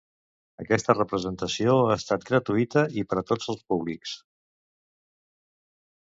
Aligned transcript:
Aquesta 0.61 0.93
representació 0.95 1.75
ha 1.89 1.97
estat 2.01 2.25
gratuïta 2.29 2.85
i 3.01 3.03
per 3.11 3.19
a 3.21 3.23
tots 3.33 3.51
el 3.53 3.59
públics. 3.73 4.15